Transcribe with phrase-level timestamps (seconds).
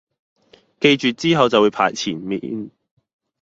[0.79, 2.71] 記住之後就會排前面